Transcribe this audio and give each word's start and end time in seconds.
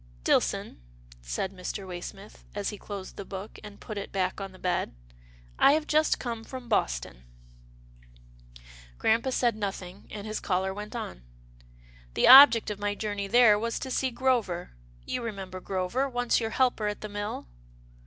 "Dillson," 0.25 0.77
said 1.21 1.53
Mr. 1.53 1.85
Waysmith, 1.85 2.37
as 2.55 2.69
he 2.69 2.77
closed 2.79 3.17
the 3.17 3.23
book, 3.23 3.59
and 3.63 3.79
put 3.79 3.99
it 3.99 4.11
back 4.11 4.41
on 4.41 4.51
the 4.51 4.57
bed." 4.57 4.95
I 5.59 5.73
have 5.73 5.85
just 5.85 6.17
come 6.17 6.43
from 6.43 6.67
Boston." 6.67 7.17
MILD 7.17 8.13
FORGIVENESS 8.15 8.65
87 8.95 8.97
Grampa 8.97 9.31
said 9.31 9.55
nothing, 9.55 10.07
and 10.09 10.25
his 10.25 10.39
caller 10.39 10.73
went 10.73 10.95
on," 10.95 11.21
The 12.15 12.27
object 12.27 12.71
of 12.71 12.79
my 12.79 12.95
journey 12.95 13.27
there 13.27 13.59
was 13.59 13.77
to 13.77 13.91
see 13.91 14.09
Grover. 14.09 14.71
You 15.05 15.21
remember 15.21 15.59
Grover, 15.61 16.09
once 16.09 16.39
your 16.39 16.49
helper 16.49 16.87
at 16.87 17.01
the 17.01 17.07
mill?" 17.09 17.45